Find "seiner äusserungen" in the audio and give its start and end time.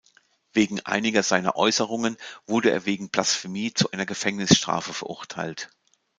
1.21-2.17